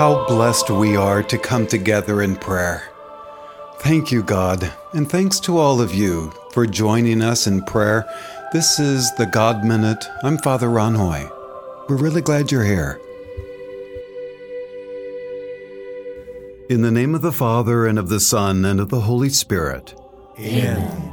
[0.00, 2.84] How blessed we are to come together in prayer.
[3.80, 8.08] Thank you, God, and thanks to all of you for joining us in prayer.
[8.50, 10.08] This is the God Minute.
[10.22, 11.28] I'm Father Ron Hoy.
[11.86, 12.98] We're really glad you're here.
[16.70, 19.94] In the name of the Father, and of the Son, and of the Holy Spirit.
[20.38, 21.12] Amen.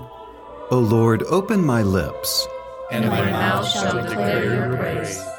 [0.71, 2.47] O Lord, open my lips,
[2.89, 5.36] And my mouth shall declare your praise.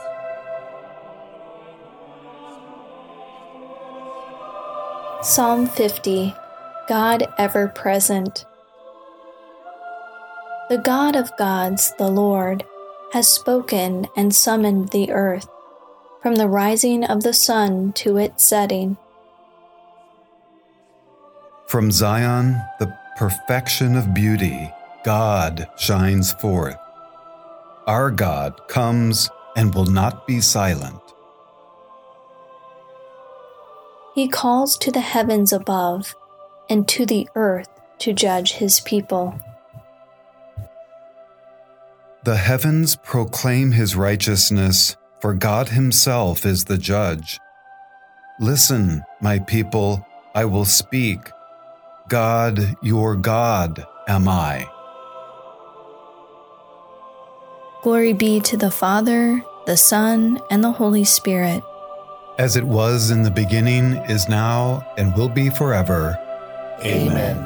[5.21, 6.33] Psalm 50
[6.89, 8.47] God ever present.
[10.69, 12.65] The God of gods, the Lord,
[13.13, 15.49] has spoken and summoned the earth
[16.23, 18.97] from the rising of the sun to its setting.
[21.67, 24.73] From Zion, the perfection of beauty,
[25.05, 26.79] God shines forth.
[27.89, 31.08] Our God comes and will not be silent.
[34.19, 36.13] He calls to the heavens above
[36.69, 37.69] and to the earth
[38.01, 39.39] to judge his people.
[42.25, 47.39] The heavens proclaim his righteousness, for God himself is the judge.
[48.41, 51.21] Listen, my people, I will speak.
[52.09, 54.69] God, your God, am I.
[57.85, 61.63] Glory be to the Father, the Son, and the Holy Spirit.
[62.39, 66.17] As it was in the beginning, is now, and will be forever.
[66.85, 67.37] Amen.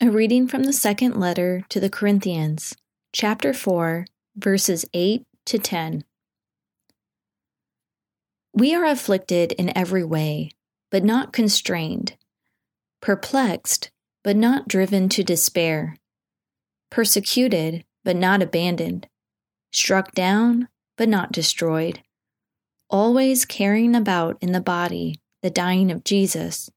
[0.00, 2.74] A reading from the second letter to the Corinthians,
[3.12, 6.04] chapter 4, verses 8 to 10.
[8.54, 10.52] We are afflicted in every way,
[10.90, 12.16] but not constrained,
[13.02, 13.90] perplexed,
[14.28, 15.96] but not driven to despair,
[16.90, 19.08] persecuted, but not abandoned,
[19.72, 20.68] struck down,
[20.98, 22.02] but not destroyed,
[22.90, 26.68] always carrying about in the body the dying of Jesus,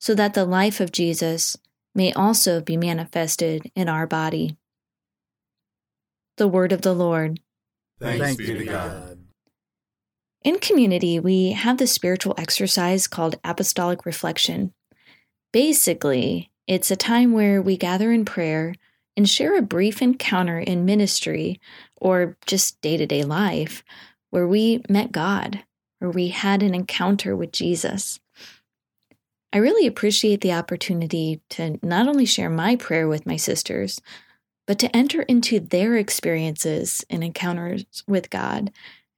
[0.00, 1.58] so that the life of Jesus
[1.94, 4.56] may also be manifested in our body.
[6.38, 7.40] The Word of the Lord.
[8.00, 9.18] Thanks, be to God.
[10.42, 14.72] In community, we have the spiritual exercise called apostolic reflection.
[15.52, 18.74] Basically, it's a time where we gather in prayer
[19.16, 21.60] and share a brief encounter in ministry
[21.96, 23.84] or just day to day life
[24.30, 25.62] where we met God,
[25.98, 28.20] where we had an encounter with Jesus.
[29.52, 34.00] I really appreciate the opportunity to not only share my prayer with my sisters,
[34.66, 38.72] but to enter into their experiences and encounters with God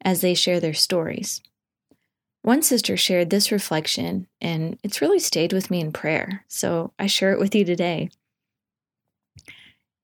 [0.05, 1.43] as they share their stories.
[2.43, 7.07] One sister shared this reflection, and it's really stayed with me in prayer, so I
[7.07, 8.11] share it with you today.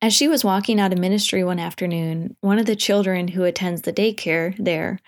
[0.03, 3.83] As she was walking out of ministry one afternoon, one of the children who attends
[3.83, 4.99] the daycare there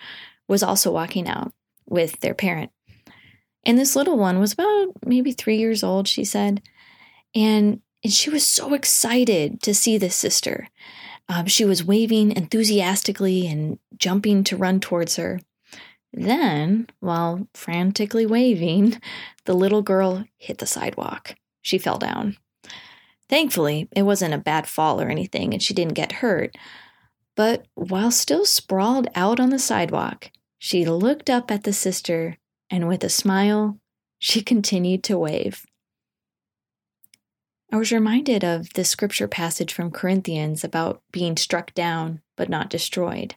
[0.49, 1.53] was also walking out
[1.87, 2.71] with their parent.
[3.65, 6.63] And this little one was about maybe three years old, she said.
[7.35, 10.69] And, and she was so excited to see this sister.
[11.29, 15.41] Um, she was waving enthusiastically and jumping to run towards her.
[16.17, 19.01] Then, while frantically waving,
[19.45, 21.35] the little girl hit the sidewalk.
[21.61, 22.39] She fell down.
[23.29, 26.57] Thankfully, it wasn't a bad fall or anything, and she didn't get hurt.
[27.35, 32.39] But while still sprawled out on the sidewalk, she looked up at the sister
[32.71, 33.79] and with a smile,
[34.19, 35.67] she continued to wave.
[37.71, 42.71] I was reminded of the scripture passage from Corinthians about being struck down but not
[42.71, 43.35] destroyed.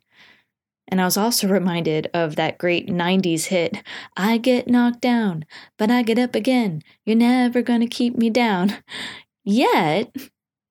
[0.89, 3.77] And I was also reminded of that great 90s hit,
[4.17, 5.45] I get knocked down,
[5.77, 6.81] but I get up again.
[7.05, 8.75] You're never going to keep me down.
[9.43, 10.15] Yet,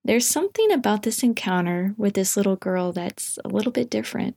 [0.05, 4.37] there's something about this encounter with this little girl that's a little bit different.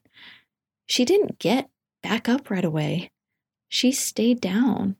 [0.85, 1.69] She didn't get
[2.03, 3.11] back up right away.
[3.67, 4.97] She stayed down,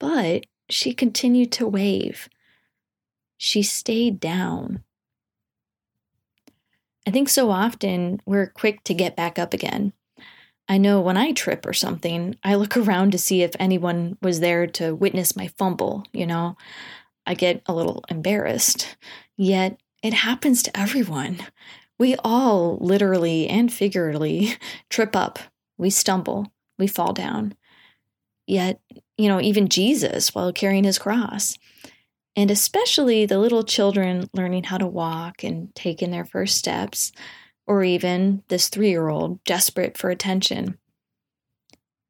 [0.00, 2.28] but she continued to wave.
[3.36, 4.82] She stayed down.
[7.06, 9.92] I think so often we're quick to get back up again.
[10.68, 14.40] I know when I trip or something, I look around to see if anyone was
[14.40, 16.56] there to witness my fumble, you know.
[17.26, 18.96] I get a little embarrassed.
[19.36, 21.38] Yet it happens to everyone.
[21.98, 24.54] We all literally and figuratively
[24.90, 25.38] trip up,
[25.76, 27.54] we stumble, we fall down.
[28.46, 28.80] Yet,
[29.18, 31.58] you know, even Jesus while carrying his cross,
[32.34, 37.12] and especially the little children learning how to walk and taking their first steps,
[37.68, 40.78] or even this three year old desperate for attention.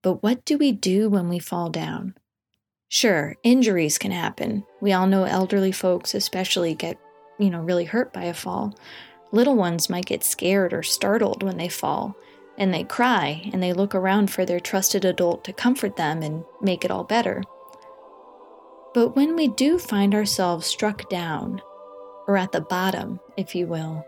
[0.02, 2.14] But what do we do when we fall down?
[2.88, 4.64] Sure, injuries can happen.
[4.80, 6.98] We all know elderly folks, especially, get
[7.38, 8.74] you know, really hurt by a fall.
[9.32, 12.16] Little ones might get scared or startled when they fall,
[12.56, 16.44] and they cry and they look around for their trusted adult to comfort them and
[16.62, 17.42] make it all better.
[18.94, 21.60] But when we do find ourselves struck down,
[22.26, 24.04] or at the bottom, if you will,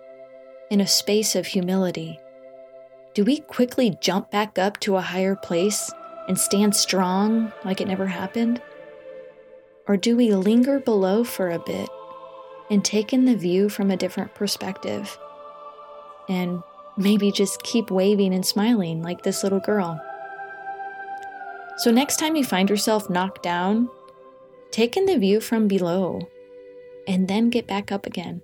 [0.71, 2.19] in a space of humility,
[3.13, 5.93] do we quickly jump back up to a higher place
[6.29, 8.63] and stand strong like it never happened?
[9.89, 11.89] Or do we linger below for a bit
[12.71, 15.19] and take in the view from a different perspective
[16.29, 16.63] and
[16.97, 20.01] maybe just keep waving and smiling like this little girl?
[21.79, 23.89] So, next time you find yourself knocked down,
[24.71, 26.21] take in the view from below
[27.09, 28.43] and then get back up again.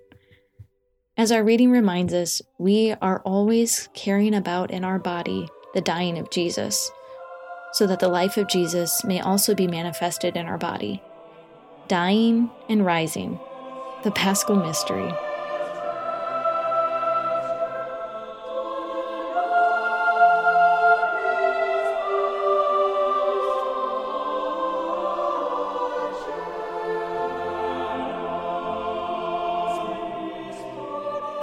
[1.18, 6.18] As our reading reminds us, we are always carrying about in our body the dying
[6.18, 6.90] of Jesus,
[7.72, 11.02] so that the life of Jesus may also be manifested in our body.
[11.88, 13.40] Dying and rising,
[14.04, 15.10] the paschal mystery.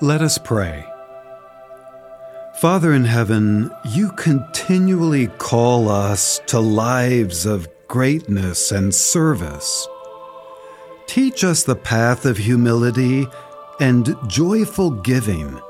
[0.00, 0.86] Let us pray.
[2.60, 9.88] Father in heaven, you continually call us to lives of greatness and service.
[11.08, 13.26] Teach us the path of humility
[13.80, 15.60] and joyful giving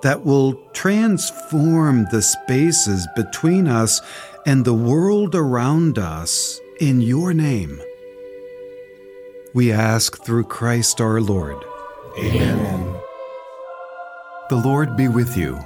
[0.00, 4.00] that will transform the spaces between us
[4.46, 7.82] and the world around us in your name.
[9.52, 11.62] We ask through Christ our Lord.
[12.18, 12.91] Amen.
[14.48, 15.58] The Lord be with you.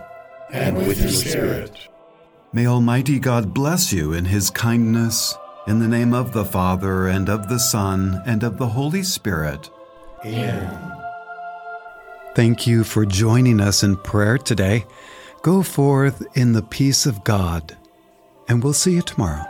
[0.52, 1.88] And with your spirit.
[2.52, 5.36] May Almighty God bless you in his kindness,
[5.66, 9.68] in the name of the Father, and of the Son, and of the Holy Spirit.
[10.24, 10.92] Amen.
[12.34, 14.84] Thank you for joining us in prayer today.
[15.42, 17.76] Go forth in the peace of God,
[18.48, 19.44] and we'll see you tomorrow.